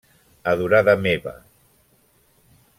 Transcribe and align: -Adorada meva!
-Adorada 0.53 0.95
meva! 1.03 1.35